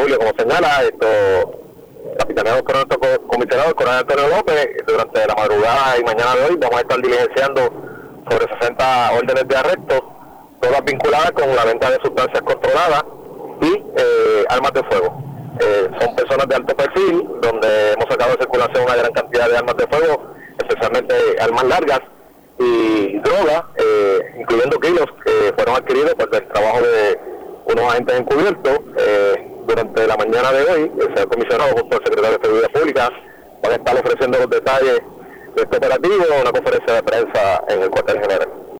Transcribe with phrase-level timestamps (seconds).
[0.00, 1.06] Julio, como señala, esto
[2.18, 6.56] capitaneado por nuestro comisionado, el coronel Antonio López, durante la madrugada y mañana de hoy
[6.60, 7.60] vamos a estar diligenciando
[8.30, 10.12] sobre 60 órdenes de arresto,
[10.60, 13.04] todas vinculadas con la venta de sustancias controladas
[13.62, 15.22] y eh, armas de fuego.
[15.60, 19.56] Eh, son personas de alto perfil, donde hemos sacado de circulación una gran cantidad de
[19.56, 22.00] armas de fuego, especialmente armas largas
[22.58, 27.18] y drogas, eh, incluyendo kilos que fueron adquiridos por el trabajo de
[27.66, 28.78] unos agentes encubiertos.
[29.74, 33.10] Durante la mañana de hoy, el señor comisionado junto al secretario de Seguridad Pública
[33.60, 35.00] van a estar ofreciendo los detalles
[35.56, 38.63] de este operativo en una conferencia de prensa en el cuartel general.